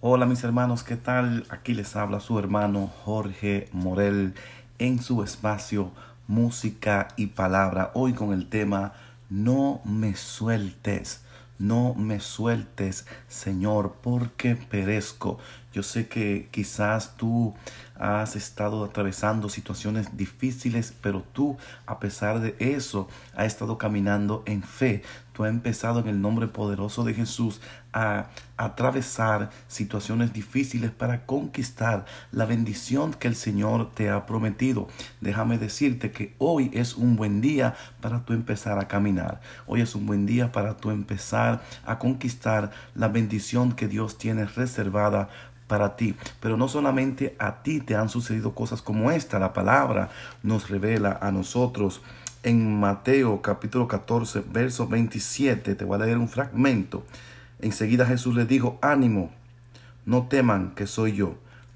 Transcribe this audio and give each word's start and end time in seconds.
Hola 0.00 0.26
mis 0.26 0.44
hermanos, 0.44 0.84
¿qué 0.84 0.94
tal? 0.94 1.44
Aquí 1.48 1.74
les 1.74 1.96
habla 1.96 2.20
su 2.20 2.38
hermano 2.38 2.86
Jorge 3.04 3.68
Morel 3.72 4.34
en 4.78 5.02
su 5.02 5.24
espacio 5.24 5.90
Música 6.28 7.08
y 7.16 7.26
Palabra. 7.26 7.90
Hoy 7.94 8.12
con 8.12 8.32
el 8.32 8.48
tema 8.48 8.92
No 9.28 9.80
me 9.84 10.14
sueltes, 10.14 11.24
no 11.58 11.94
me 11.94 12.20
sueltes, 12.20 13.08
Señor, 13.26 13.96
porque 14.00 14.54
perezco. 14.54 15.40
Yo 15.72 15.82
sé 15.82 16.08
que 16.08 16.48
quizás 16.50 17.16
tú 17.16 17.54
has 17.98 18.36
estado 18.36 18.84
atravesando 18.84 19.48
situaciones 19.48 20.16
difíciles, 20.16 20.94
pero 21.02 21.24
tú, 21.32 21.56
a 21.86 21.98
pesar 21.98 22.40
de 22.40 22.54
eso, 22.58 23.08
has 23.34 23.46
estado 23.46 23.76
caminando 23.76 24.42
en 24.46 24.62
fe. 24.62 25.02
Tú 25.32 25.44
has 25.44 25.50
empezado 25.50 26.00
en 26.00 26.08
el 26.08 26.20
nombre 26.20 26.48
poderoso 26.48 27.04
de 27.04 27.14
Jesús 27.14 27.60
a 27.92 28.26
atravesar 28.56 29.50
situaciones 29.68 30.32
difíciles 30.32 30.90
para 30.90 31.26
conquistar 31.26 32.06
la 32.32 32.44
bendición 32.44 33.14
que 33.14 33.28
el 33.28 33.36
Señor 33.36 33.92
te 33.94 34.10
ha 34.10 34.26
prometido. 34.26 34.88
Déjame 35.20 35.58
decirte 35.58 36.10
que 36.10 36.34
hoy 36.38 36.70
es 36.74 36.96
un 36.96 37.16
buen 37.16 37.40
día 37.40 37.76
para 38.00 38.24
tú 38.24 38.32
empezar 38.32 38.78
a 38.78 38.88
caminar. 38.88 39.40
Hoy 39.66 39.80
es 39.80 39.94
un 39.94 40.06
buen 40.06 40.26
día 40.26 40.50
para 40.50 40.76
tú 40.76 40.90
empezar 40.90 41.62
a 41.84 41.98
conquistar 41.98 42.70
la 42.94 43.08
bendición 43.08 43.72
que 43.72 43.88
Dios 43.88 44.18
tiene 44.18 44.44
reservada 44.44 45.28
para 45.68 45.94
ti. 45.94 46.16
Pero 46.40 46.56
no 46.56 46.66
solamente 46.66 47.36
a 47.38 47.62
ti 47.62 47.80
te 47.80 47.94
han 47.94 48.08
sucedido 48.08 48.54
cosas 48.54 48.82
como 48.82 49.12
esta, 49.12 49.38
la 49.38 49.52
palabra 49.52 50.10
nos 50.42 50.68
revela 50.68 51.18
a 51.20 51.30
nosotros. 51.30 52.00
En 52.42 52.80
Mateo 52.80 53.42
capítulo 53.42 53.86
14, 53.86 54.42
verso 54.50 54.88
27, 54.88 55.74
te 55.74 55.84
voy 55.84 56.00
a 56.00 56.04
leer 56.04 56.18
un 56.18 56.28
fragmento. 56.28 57.04
Enseguida 57.60 58.06
Jesús 58.06 58.34
le 58.34 58.46
dijo, 58.46 58.78
ánimo, 58.82 59.30
no 60.06 60.26
teman 60.26 60.70
que 60.74 60.86
soy 60.86 61.12
yo. 61.12 61.34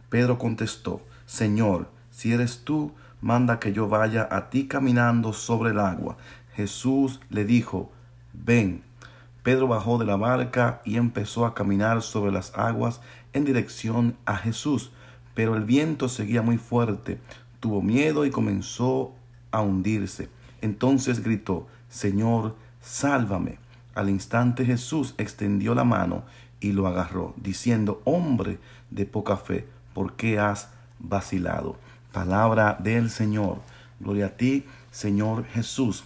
Pedro 0.09 0.39
contestó, 0.39 1.03
Señor, 1.27 1.89
si 2.11 2.33
eres 2.33 2.63
tú, 2.65 2.93
manda 3.21 3.59
que 3.59 3.73
yo 3.73 3.89
vaya 3.89 4.29
a 4.31 4.51
ti 4.51 4.67
caminando 4.67 5.33
sobre 5.33 5.71
el 5.71 5.79
agua. 5.79 6.17
Jesús 6.55 7.21
le 7.31 7.45
dijo, 7.45 7.91
ven. 8.33 8.83
Pedro 9.43 9.67
bajó 9.67 9.99
de 9.99 10.05
la 10.05 10.17
barca 10.17 10.81
y 10.85 10.97
empezó 10.97 11.47
a 11.47 11.55
caminar 11.55 12.03
sobre 12.03 12.31
las 12.31 12.57
aguas 12.57 13.01
en 13.33 13.45
dirección 13.45 14.17
a 14.25 14.37
Jesús, 14.37 14.93
pero 15.35 15.57
el 15.57 15.65
viento 15.65 16.09
seguía 16.09 16.43
muy 16.43 16.59
fuerte. 16.59 17.19
Tuvo 17.59 17.83
miedo 17.83 18.25
y 18.25 18.31
comenzó 18.31 19.15
a 19.51 19.61
hundirse. 19.61 20.29
Entonces 20.61 21.23
gritó, 21.25 21.67
Señor, 21.89 22.55
sálvame. 22.81 23.59
Al 23.95 24.09
instante 24.09 24.65
Jesús 24.65 25.15
extendió 25.19 25.75
la 25.75 25.85
mano 25.85 26.23
y 26.61 26.73
lo 26.73 26.87
agarró, 26.87 27.35
diciendo, 27.37 28.01
Hombre 28.05 28.59
de 28.91 29.07
poca 29.07 29.37
fe, 29.37 29.67
¿por 29.93 30.15
qué 30.15 30.39
has 30.39 30.71
vacilado? 30.99 31.77
Palabra 32.13 32.79
del 32.81 33.11
Señor. 33.11 33.59
Gloria 33.99 34.27
a 34.27 34.37
ti, 34.37 34.65
Señor 34.91 35.45
Jesús. 35.47 36.05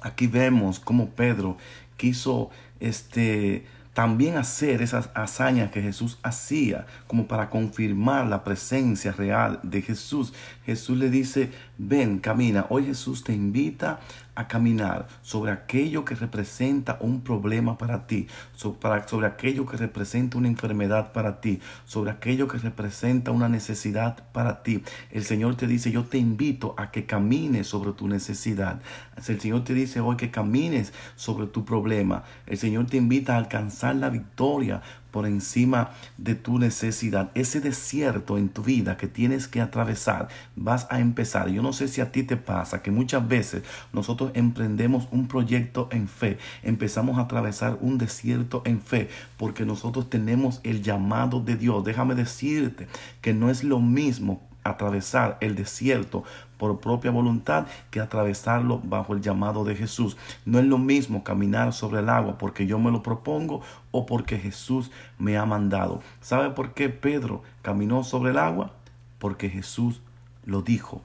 Aquí 0.00 0.26
vemos 0.26 0.78
cómo 0.78 1.10
Pedro 1.10 1.56
quiso 1.96 2.50
este 2.80 3.66
también 3.98 4.36
hacer 4.36 4.80
esas 4.80 5.10
hazañas 5.14 5.72
que 5.72 5.82
Jesús 5.82 6.20
hacía 6.22 6.86
como 7.08 7.26
para 7.26 7.50
confirmar 7.50 8.28
la 8.28 8.44
presencia 8.44 9.10
real 9.10 9.58
de 9.64 9.82
Jesús. 9.82 10.32
Jesús 10.64 10.98
le 10.98 11.10
dice, 11.10 11.50
ven, 11.78 12.20
camina. 12.20 12.66
Hoy 12.68 12.84
Jesús 12.84 13.24
te 13.24 13.32
invita 13.32 13.98
a 14.38 14.46
caminar 14.46 15.08
sobre 15.20 15.50
aquello 15.50 16.04
que 16.04 16.14
representa 16.14 16.96
un 17.00 17.22
problema 17.22 17.76
para 17.76 18.06
ti, 18.06 18.28
sobre, 18.54 19.26
aquello 19.26 19.66
que 19.66 19.76
representa 19.76 20.38
una 20.38 20.46
enfermedad 20.46 21.10
para 21.12 21.40
ti, 21.40 21.60
sobre 21.84 22.12
aquello 22.12 22.46
que 22.46 22.58
representa 22.58 23.32
una 23.32 23.48
necesidad 23.48 24.22
para 24.32 24.62
ti. 24.62 24.84
El 25.10 25.24
Señor 25.24 25.56
te 25.56 25.66
dice, 25.66 25.90
yo 25.90 26.04
te 26.04 26.18
invito 26.18 26.76
a 26.76 26.92
que 26.92 27.04
camines 27.04 27.66
sobre 27.66 27.92
tu 27.92 28.06
necesidad. 28.06 28.80
El 29.16 29.40
Señor 29.40 29.64
te 29.64 29.74
dice 29.74 29.98
hoy 29.98 30.16
que 30.16 30.30
camines 30.30 30.92
sobre 31.16 31.48
tu 31.48 31.64
problema. 31.64 32.22
El 32.46 32.58
Señor 32.58 32.86
te 32.86 32.96
invita 32.96 33.34
a 33.34 33.38
alcanzar 33.38 33.96
la 33.96 34.08
victoria 34.08 34.82
por 35.10 35.26
encima 35.26 35.90
de 36.16 36.34
tu 36.34 36.58
necesidad. 36.58 37.30
Ese 37.34 37.60
desierto 37.60 38.38
en 38.38 38.48
tu 38.48 38.62
vida 38.62 38.96
que 38.96 39.06
tienes 39.06 39.48
que 39.48 39.60
atravesar, 39.60 40.28
vas 40.56 40.86
a 40.90 41.00
empezar. 41.00 41.48
Yo 41.48 41.62
no 41.62 41.72
sé 41.72 41.88
si 41.88 42.00
a 42.00 42.12
ti 42.12 42.22
te 42.22 42.36
pasa 42.36 42.82
que 42.82 42.90
muchas 42.90 43.26
veces 43.26 43.62
nosotros 43.92 44.32
emprendemos 44.34 45.08
un 45.10 45.28
proyecto 45.28 45.88
en 45.92 46.08
fe, 46.08 46.38
empezamos 46.62 47.18
a 47.18 47.22
atravesar 47.22 47.78
un 47.80 47.98
desierto 47.98 48.62
en 48.64 48.80
fe, 48.80 49.08
porque 49.36 49.64
nosotros 49.64 50.10
tenemos 50.10 50.60
el 50.64 50.82
llamado 50.82 51.40
de 51.40 51.56
Dios. 51.56 51.84
Déjame 51.84 52.14
decirte 52.14 52.88
que 53.20 53.34
no 53.34 53.50
es 53.50 53.64
lo 53.64 53.80
mismo 53.80 54.47
atravesar 54.68 55.38
el 55.40 55.54
desierto 55.54 56.24
por 56.58 56.80
propia 56.80 57.10
voluntad 57.10 57.66
que 57.90 58.00
atravesarlo 58.00 58.80
bajo 58.82 59.14
el 59.14 59.20
llamado 59.20 59.64
de 59.64 59.76
Jesús. 59.76 60.16
No 60.44 60.58
es 60.58 60.64
lo 60.64 60.78
mismo 60.78 61.24
caminar 61.24 61.72
sobre 61.72 62.00
el 62.00 62.08
agua 62.08 62.36
porque 62.38 62.66
yo 62.66 62.78
me 62.78 62.90
lo 62.90 63.02
propongo 63.02 63.60
o 63.90 64.06
porque 64.06 64.38
Jesús 64.38 64.90
me 65.18 65.38
ha 65.38 65.46
mandado. 65.46 66.00
¿Sabe 66.20 66.50
por 66.50 66.74
qué 66.74 66.88
Pedro 66.88 67.42
caminó 67.62 68.04
sobre 68.04 68.32
el 68.32 68.38
agua? 68.38 68.72
Porque 69.18 69.48
Jesús 69.48 70.02
lo 70.44 70.62
dijo 70.62 71.02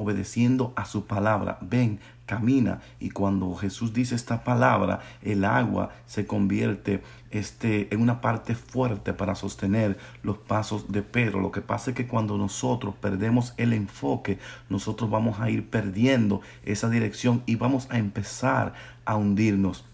obedeciendo 0.00 0.72
a 0.76 0.86
su 0.86 1.06
palabra. 1.06 1.58
Ven, 1.60 2.00
camina. 2.30 2.80
Y 3.00 3.10
cuando 3.10 3.54
Jesús 3.54 3.92
dice 3.92 4.14
esta 4.14 4.44
palabra, 4.44 5.00
el 5.20 5.44
agua 5.44 5.90
se 6.06 6.26
convierte 6.26 7.02
este, 7.30 7.92
en 7.92 8.00
una 8.00 8.20
parte 8.20 8.54
fuerte 8.54 9.12
para 9.12 9.34
sostener 9.34 9.98
los 10.22 10.38
pasos 10.38 10.90
de 10.92 11.02
Pedro. 11.02 11.40
Lo 11.40 11.50
que 11.50 11.60
pasa 11.60 11.90
es 11.90 11.96
que 11.96 12.06
cuando 12.06 12.38
nosotros 12.38 12.94
perdemos 12.94 13.52
el 13.56 13.72
enfoque, 13.72 14.38
nosotros 14.68 15.10
vamos 15.10 15.40
a 15.40 15.50
ir 15.50 15.68
perdiendo 15.68 16.40
esa 16.64 16.88
dirección 16.88 17.42
y 17.46 17.56
vamos 17.56 17.88
a 17.90 17.98
empezar 17.98 18.74
a 19.04 19.16
hundirnos. 19.16 19.84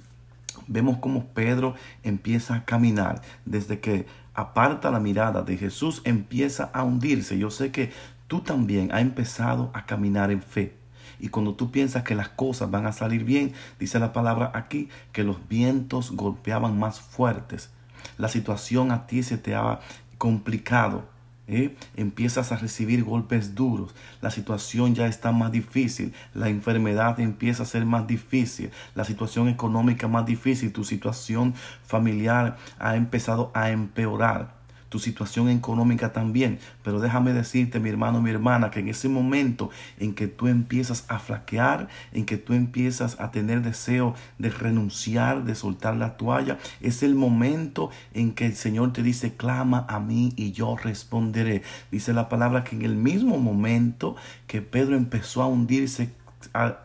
Vemos 0.69 0.99
cómo 0.99 1.27
Pedro 1.27 1.75
empieza 2.03 2.55
a 2.55 2.65
caminar 2.65 3.23
desde 3.45 3.81
que 3.81 4.07
aparta 4.35 4.91
la 4.91 5.01
mirada 5.01 5.43
de 5.43 5.57
Jesús, 5.57 6.03
empieza 6.05 6.65
a 6.75 6.85
hundirse. 6.85 7.39
Yo 7.39 7.51
sé 7.51 7.73
que 7.73 7.91
tú 8.27 8.41
también 8.41 8.93
has 8.93 9.01
empezado 9.01 9.71
a 9.75 9.87
caminar 9.87 10.31
en 10.31 10.43
fe. 10.43 10.77
Y 11.19 11.29
cuando 11.29 11.55
tú 11.55 11.71
piensas 11.71 12.03
que 12.03 12.15
las 12.15 12.29
cosas 12.29 12.71
van 12.71 12.87
a 12.87 12.93
salir 12.93 13.25
bien, 13.25 13.53
dice 13.79 13.99
la 13.99 14.13
palabra 14.13 14.53
aquí, 14.55 14.89
que 15.13 15.25
los 15.25 15.49
vientos 15.49 16.13
golpeaban 16.13 16.79
más 16.79 17.01
fuertes. 17.01 17.71
La 18.19 18.29
situación 18.29 18.91
a 18.91 19.07
ti 19.07 19.23
se 19.23 19.39
te 19.39 19.55
ha 19.55 19.81
complicado. 20.19 21.09
¿eh? 21.49 21.77
Empiezas 21.97 22.53
a 22.53 22.57
recibir 22.57 23.05
golpes 23.05 23.55
duros. 23.55 23.95
La 24.21 24.31
situación 24.31 24.95
ya 24.95 25.07
está 25.07 25.33
más 25.33 25.53
difícil. 25.53 26.13
La 26.35 26.49
enfermedad 26.49 27.19
empieza 27.21 27.63
a 27.63 27.67
ser 27.67 27.87
más 27.87 28.07
difícil. 28.07 28.71
La 28.95 29.05
situación 29.05 29.49
económica 29.49 30.09
más 30.09 30.27
difícil. 30.27 30.73
Tu 30.73 30.85
situación 30.85 31.55
familiar 31.85 32.57
ha 32.79 32.97
empezado 32.97 33.51
a 33.55 33.71
empeorar 33.71 34.56
tu 34.89 34.99
situación 34.99 35.49
económica 35.49 36.13
también. 36.13 36.59
Pero 36.83 37.01
déjame 37.01 37.33
decirte, 37.33 37.81
mi 37.81 37.91
hermano, 37.91 38.21
mi 38.21 38.31
hermana, 38.31 38.71
que 38.71 38.81
en 38.81 38.89
ese 38.89 39.09
momento 39.09 39.71
en 39.99 40.15
que 40.15 40.29
tú 40.29 40.47
empiezas 40.49 41.05
a 41.09 41.19
flaquear, 41.19 41.89
en 42.13 42.25
que 42.25 42.37
tú 42.37 42.53
empiezas 42.53 43.21
a 43.21 43.31
tener 43.31 43.63
deseo 43.63 44.15
de 44.39 44.51
renunciar, 44.51 45.45
de 45.45 45.55
soltar 45.55 45.97
la 45.97 46.17
toalla, 46.17 46.59
es 46.81 47.03
el 47.03 47.15
momento 47.15 47.91
en 48.15 48.33
que 48.33 48.47
el 48.47 48.57
Señor 48.57 48.93
te 48.93 49.03
dice, 49.03 49.35
clama 49.35 49.87
a 49.89 50.01
mí 50.01 50.33
y 50.37 50.53
yo 50.53 50.77
responderé. 50.77 51.63
Dice 51.91 52.13
la 52.13 52.29
palabra 52.29 52.65
que 52.65 52.77
en 52.77 52.83
el 52.83 52.97
mismo 52.97 53.39
momento 53.39 54.17
que 54.47 54.63
Pedro 54.63 54.97
empezó 54.97 55.43
a 55.43 55.47
hundirse, 55.47 56.11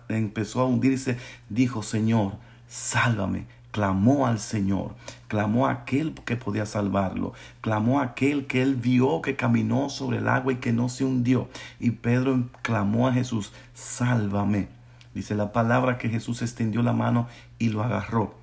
empezó 0.09 0.61
a 0.61 0.65
hundirse, 0.65 1.17
dijo, 1.49 1.83
Señor, 1.83 2.33
sálvame 2.67 3.60
clamó 3.71 4.27
al 4.27 4.39
Señor, 4.39 4.95
clamó 5.27 5.67
a 5.67 5.71
aquel 5.71 6.13
que 6.13 6.35
podía 6.35 6.65
salvarlo, 6.65 7.33
clamó 7.61 7.99
a 7.99 8.03
aquel 8.03 8.47
que 8.47 8.61
él 8.61 8.75
vio 8.75 9.21
que 9.21 9.35
caminó 9.35 9.89
sobre 9.89 10.17
el 10.17 10.27
agua 10.27 10.53
y 10.53 10.57
que 10.57 10.73
no 10.73 10.89
se 10.89 11.05
hundió. 11.05 11.49
Y 11.79 11.91
Pedro 11.91 12.49
clamó 12.61 13.07
a 13.07 13.13
Jesús, 13.13 13.53
sálvame. 13.73 14.67
Dice 15.13 15.35
la 15.35 15.51
palabra 15.51 15.97
que 15.97 16.09
Jesús 16.09 16.41
extendió 16.41 16.83
la 16.83 16.93
mano 16.93 17.27
y 17.59 17.69
lo 17.69 17.83
agarró, 17.83 18.35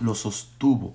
lo 0.00 0.14
sostuvo 0.14 0.94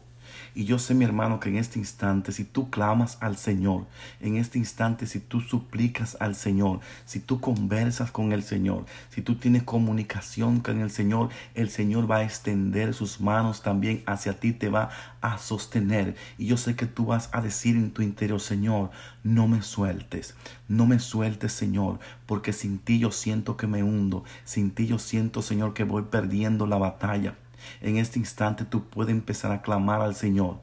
y 0.55 0.65
yo 0.65 0.79
sé, 0.79 0.93
mi 0.93 1.05
hermano, 1.05 1.39
que 1.39 1.49
en 1.49 1.57
este 1.57 1.79
instante, 1.79 2.31
si 2.31 2.43
tú 2.43 2.69
clamas 2.69 3.17
al 3.21 3.37
Señor, 3.37 3.85
en 4.19 4.37
este 4.37 4.57
instante, 4.57 5.07
si 5.07 5.19
tú 5.19 5.41
suplicas 5.41 6.17
al 6.19 6.35
Señor, 6.35 6.79
si 7.05 7.19
tú 7.19 7.39
conversas 7.39 8.11
con 8.11 8.31
el 8.31 8.43
Señor, 8.43 8.85
si 9.09 9.21
tú 9.21 9.35
tienes 9.35 9.63
comunicación 9.63 10.59
con 10.59 10.81
el 10.81 10.91
Señor, 10.91 11.29
el 11.55 11.69
Señor 11.69 12.09
va 12.09 12.17
a 12.17 12.23
extender 12.23 12.93
sus 12.93 13.19
manos 13.19 13.63
también 13.63 14.03
hacia 14.05 14.39
ti, 14.39 14.53
te 14.53 14.69
va 14.69 14.89
a 15.21 15.37
sostener. 15.37 16.15
Y 16.37 16.47
yo 16.47 16.57
sé 16.57 16.75
que 16.75 16.85
tú 16.85 17.05
vas 17.05 17.29
a 17.31 17.41
decir 17.41 17.75
en 17.75 17.91
tu 17.91 18.01
interior, 18.01 18.39
Señor, 18.39 18.91
no 19.23 19.47
me 19.47 19.61
sueltes, 19.61 20.35
no 20.67 20.85
me 20.85 20.99
sueltes, 20.99 21.53
Señor, 21.53 21.99
porque 22.25 22.53
sin 22.53 22.79
ti 22.79 22.99
yo 22.99 23.11
siento 23.11 23.57
que 23.57 23.67
me 23.67 23.83
hundo, 23.83 24.23
sin 24.43 24.71
ti 24.71 24.87
yo 24.87 24.99
siento, 24.99 25.41
Señor, 25.41 25.73
que 25.73 25.83
voy 25.83 26.03
perdiendo 26.03 26.67
la 26.67 26.77
batalla. 26.77 27.35
En 27.81 27.97
este 27.97 28.19
instante 28.19 28.65
tú 28.65 28.85
puedes 28.85 29.11
empezar 29.13 29.51
a 29.51 29.61
clamar 29.61 30.01
al 30.01 30.15
Señor. 30.15 30.59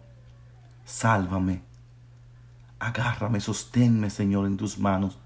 Sálvame, 0.85 1.63
Agárrame, 2.81 3.41
sosténme, 3.41 4.09
Señor, 4.09 4.47
en 4.47 4.57
tus 4.57 4.79
manos, 4.79 5.19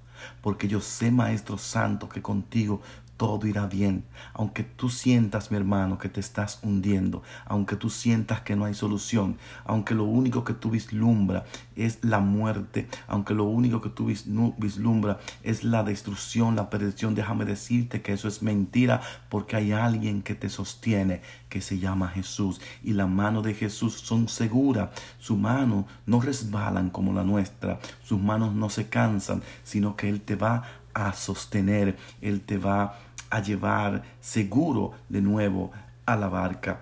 porque 0.43 0.67
yo 0.67 0.81
sé, 0.81 1.13
Maestro 1.13 1.57
Santo, 1.57 2.09
que 2.09 2.21
contigo 2.21 2.83
todo 3.17 3.47
irá 3.47 3.67
bien. 3.67 4.05
Aunque 4.33 4.65
tú 4.65 4.89
sientas, 4.89 5.51
mi 5.51 5.57
hermano, 5.57 5.99
que 5.99 6.09
te 6.09 6.21
estás 6.21 6.61
hundiendo, 6.63 7.23
aunque 7.47 7.77
tú 7.77 7.91
sientas 7.91 8.41
que 8.41 8.57
no 8.57 8.65
hay 8.65 8.75
solución, 8.75 9.39
aunque 9.65 9.95
lo 9.95 10.05
único 10.05 10.45
que 10.45 10.55
tú 10.55 10.71
vislumbra 10.71 11.45
es 11.77 11.99
la 12.03 12.21
muerte, 12.21 12.89
aunque 13.07 13.35
lo 13.35 13.45
único 13.45 13.81
que 13.81 13.91
tú 13.91 14.07
vislumbra 14.07 15.19
es 15.43 15.65
la 15.65 15.83
destrucción, 15.83 16.57
la 16.57 16.71
perdición, 16.71 17.15
déjame 17.15 17.45
decirte 17.45 18.03
que 18.03 18.13
eso 18.13 18.29
es 18.29 18.43
mentira 18.43 19.01
porque 19.29 19.57
hay 19.57 19.73
alguien 19.73 20.23
que 20.23 20.35
te 20.35 20.49
sostiene, 20.49 21.23
que 21.49 21.61
se 21.61 21.79
llama 21.79 22.09
Jesús. 22.09 22.61
Y 22.83 22.95
la 22.95 23.07
mano 23.07 23.43
de 23.43 23.55
Jesús 23.55 23.95
son 23.95 24.29
seguras. 24.29 24.91
Su 25.19 25.37
mano 25.37 25.87
no 26.07 26.21
resbalan 26.21 26.91
como 26.91 27.13
la 27.13 27.25
nuestra. 27.25 27.79
Sus 28.03 28.21
manos 28.21 28.55
no 28.55 28.71
se 28.71 28.89
cansan, 28.89 29.43
sino 29.63 29.97
que 29.97 30.09
Él 30.09 30.21
te 30.21 30.37
va 30.37 30.57
a 30.57 30.84
sostener, 31.13 31.97
Él 32.21 32.41
te 32.41 32.59
va 32.59 32.99
a 33.31 33.41
llevar 33.41 34.03
seguro 34.21 34.93
de 35.09 35.21
nuevo 35.21 35.73
a 36.07 36.17
la 36.17 36.29
barca. 36.29 36.81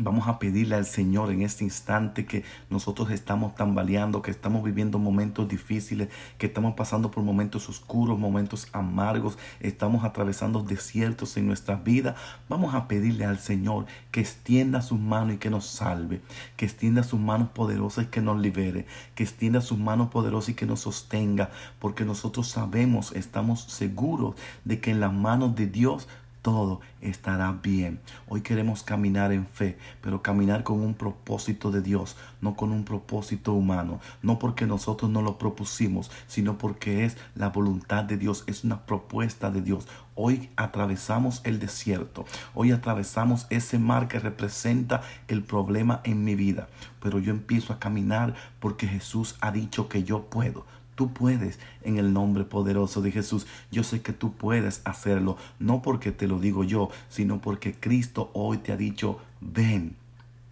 Vamos 0.00 0.28
a 0.28 0.38
pedirle 0.38 0.76
al 0.76 0.86
Señor 0.86 1.32
en 1.32 1.42
este 1.42 1.64
instante 1.64 2.24
que 2.24 2.44
nosotros 2.70 3.10
estamos 3.10 3.56
tambaleando, 3.56 4.22
que 4.22 4.30
estamos 4.30 4.62
viviendo 4.62 5.00
momentos 5.00 5.48
difíciles, 5.48 6.08
que 6.38 6.46
estamos 6.46 6.74
pasando 6.74 7.10
por 7.10 7.24
momentos 7.24 7.68
oscuros, 7.68 8.16
momentos 8.16 8.68
amargos, 8.72 9.38
estamos 9.58 10.04
atravesando 10.04 10.62
desiertos 10.62 11.36
en 11.36 11.48
nuestra 11.48 11.74
vida. 11.74 12.14
Vamos 12.48 12.76
a 12.76 12.86
pedirle 12.86 13.24
al 13.24 13.40
Señor 13.40 13.86
que 14.12 14.20
extienda 14.20 14.82
sus 14.82 15.00
manos 15.00 15.34
y 15.34 15.38
que 15.38 15.50
nos 15.50 15.66
salve, 15.66 16.20
que 16.56 16.66
extienda 16.66 17.02
sus 17.02 17.18
manos 17.18 17.48
poderosas 17.48 18.04
y 18.04 18.08
que 18.08 18.20
nos 18.20 18.40
libere, 18.40 18.86
que 19.16 19.24
extienda 19.24 19.60
sus 19.60 19.78
manos 19.78 20.10
poderosas 20.10 20.50
y 20.50 20.54
que 20.54 20.66
nos 20.66 20.80
sostenga, 20.80 21.50
porque 21.80 22.04
nosotros 22.04 22.46
sabemos, 22.46 23.10
estamos 23.16 23.62
seguros 23.62 24.36
de 24.64 24.78
que 24.78 24.92
en 24.92 25.00
las 25.00 25.12
manos 25.12 25.56
de 25.56 25.66
Dios 25.66 26.06
todo 26.48 26.80
estará 27.02 27.52
bien. 27.52 28.00
Hoy 28.26 28.40
queremos 28.40 28.82
caminar 28.82 29.32
en 29.32 29.46
fe, 29.46 29.76
pero 30.00 30.22
caminar 30.22 30.64
con 30.64 30.80
un 30.80 30.94
propósito 30.94 31.70
de 31.70 31.82
Dios, 31.82 32.16
no 32.40 32.56
con 32.56 32.72
un 32.72 32.86
propósito 32.86 33.52
humano, 33.52 34.00
no 34.22 34.38
porque 34.38 34.64
nosotros 34.64 35.10
no 35.10 35.20
lo 35.20 35.36
propusimos, 35.36 36.10
sino 36.26 36.56
porque 36.56 37.04
es 37.04 37.18
la 37.34 37.50
voluntad 37.50 38.04
de 38.04 38.16
Dios, 38.16 38.44
es 38.46 38.64
una 38.64 38.86
propuesta 38.86 39.50
de 39.50 39.60
Dios. 39.60 39.88
Hoy 40.14 40.48
atravesamos 40.56 41.42
el 41.44 41.58
desierto, 41.58 42.24
hoy 42.54 42.72
atravesamos 42.72 43.46
ese 43.50 43.78
mar 43.78 44.08
que 44.08 44.18
representa 44.18 45.02
el 45.28 45.42
problema 45.42 46.00
en 46.04 46.24
mi 46.24 46.34
vida, 46.34 46.68
pero 47.02 47.18
yo 47.18 47.30
empiezo 47.30 47.74
a 47.74 47.78
caminar 47.78 48.34
porque 48.58 48.88
Jesús 48.88 49.36
ha 49.42 49.52
dicho 49.52 49.90
que 49.90 50.02
yo 50.02 50.30
puedo. 50.30 50.64
Tú 50.98 51.12
puedes 51.12 51.60
en 51.82 51.96
el 51.96 52.12
nombre 52.12 52.42
poderoso 52.42 53.02
de 53.02 53.12
Jesús. 53.12 53.46
Yo 53.70 53.84
sé 53.84 54.02
que 54.02 54.12
tú 54.12 54.32
puedes 54.32 54.82
hacerlo, 54.84 55.36
no 55.60 55.80
porque 55.80 56.10
te 56.10 56.26
lo 56.26 56.40
digo 56.40 56.64
yo, 56.64 56.90
sino 57.08 57.40
porque 57.40 57.72
Cristo 57.72 58.32
hoy 58.34 58.58
te 58.58 58.72
ha 58.72 58.76
dicho, 58.76 59.20
ven, 59.40 59.94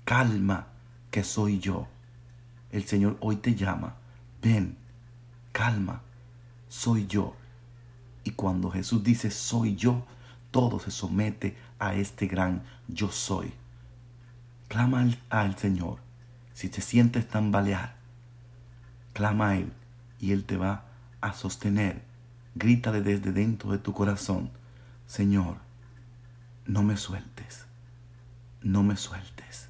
calma, 0.04 0.69
que 1.10 1.25
soy 1.25 1.58
yo. 1.58 1.88
El 2.70 2.84
Señor 2.84 3.16
hoy 3.19 3.34
te 3.34 3.56
llama, 3.56 3.96
ven, 4.40 4.76
calma, 5.50 6.02
soy 6.69 7.08
yo. 7.08 7.34
Y 8.22 8.31
cuando 8.31 8.70
Jesús 8.70 9.02
dice, 9.02 9.32
soy 9.32 9.75
yo, 9.75 10.06
todo 10.52 10.78
se 10.78 10.93
somete 10.93 11.56
a 11.81 11.96
este 11.96 12.28
gran 12.28 12.62
yo 12.87 13.10
soy. 13.10 13.52
Clama 14.69 15.08
al, 15.28 15.58
Señor. 15.58 15.98
Si 16.54 16.69
te 16.69 16.82
sientes 16.82 17.26
tambalear, 17.26 17.96
clama 19.12 19.48
a 19.48 19.56
Él 19.56 19.72
y 20.21 20.33
Él 20.33 20.45
te 20.45 20.57
va 20.57 20.85
a 21.21 21.33
sostener. 21.33 22.03
Grítale 22.55 23.03
desde 23.03 23.33
dentro 23.33 23.71
de 23.73 23.79
tu 23.79 23.93
corazón, 23.93 24.51
Señor, 25.07 25.57
no 26.67 26.83
me 26.83 26.97
sueltes, 26.97 27.67
no 28.63 28.83
me 28.83 28.97
sueltes. 28.97 29.69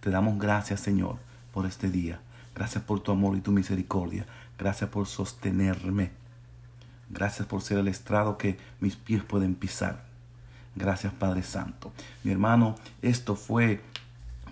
Te 0.00 0.10
damos 0.10 0.38
gracias, 0.38 0.80
Señor, 0.80 1.18
por 1.52 1.66
este 1.66 1.90
día. 1.90 2.20
Gracias 2.54 2.82
por 2.84 3.00
tu 3.00 3.12
amor 3.12 3.36
y 3.36 3.40
tu 3.40 3.52
misericordia. 3.52 4.26
Gracias 4.58 4.88
por 4.90 5.06
sostenerme. 5.06 6.10
Gracias 7.10 7.46
por 7.46 7.62
ser 7.62 7.78
el 7.78 7.88
estrado 7.88 8.38
que 8.38 8.58
mis 8.80 8.96
pies 8.96 9.22
pueden 9.22 9.54
pisar. 9.54 10.04
Gracias 10.74 11.12
Padre 11.12 11.42
Santo. 11.42 11.92
Mi 12.24 12.32
hermano, 12.32 12.74
esto 13.02 13.36
fue 13.36 13.82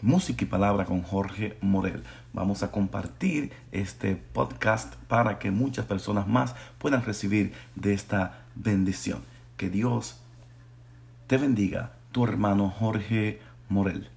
Música 0.05 0.45
y 0.45 0.47
Palabra 0.47 0.85
con 0.85 1.01
Jorge 1.01 1.57
Morel. 1.63 2.03
Vamos 2.35 2.63
a 2.63 2.71
compartir 2.71 3.53
este 3.73 4.17
podcast 4.17 4.97
para 5.09 5.39
que 5.39 5.51
muchas 5.51 5.87
personas 5.87 6.29
más 6.29 6.55
puedan 6.77 7.03
recibir 7.03 7.55
de 7.75 7.95
esta 7.95 8.45
bendición. 8.55 9.23
Que 9.57 9.71
Dios 9.71 10.21
te 11.27 11.39
bendiga, 11.39 11.93
tu 12.13 12.23
hermano 12.23 12.69
Jorge 12.69 13.41
Morel. 13.71 14.11